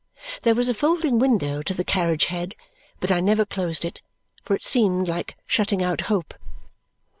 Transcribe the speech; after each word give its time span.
There 0.41 0.55
was 0.55 0.67
a 0.67 0.73
folding 0.73 1.19
window 1.19 1.61
to 1.61 1.75
the 1.75 1.83
carriage 1.83 2.25
head, 2.25 2.55
but 2.99 3.11
I 3.11 3.19
never 3.19 3.45
closed 3.45 3.85
it, 3.85 4.01
for 4.43 4.55
it 4.55 4.63
seemed 4.65 5.07
like 5.07 5.37
shutting 5.45 5.83
out 5.83 6.01
hope. 6.09 6.33